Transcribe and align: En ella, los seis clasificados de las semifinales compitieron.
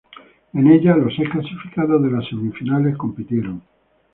En 0.53 0.65
ella, 0.71 0.97
los 0.97 1.15
seis 1.15 1.29
clasificados 1.29 2.01
de 2.01 2.09
las 2.09 2.27
semifinales 2.27 2.97
compitieron. 2.97 3.61